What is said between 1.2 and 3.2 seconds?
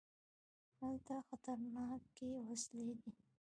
خطرناکې وسلې دي.